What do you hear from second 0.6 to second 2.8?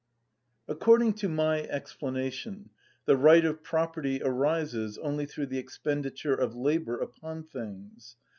According to my explanation,